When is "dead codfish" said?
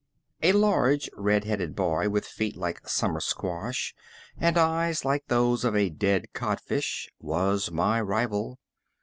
5.91-7.07